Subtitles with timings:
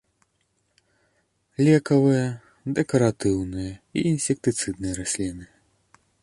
[1.67, 2.23] Лекавыя,
[2.79, 5.45] дэкаратыўныя і інсектыцыдныя расліны.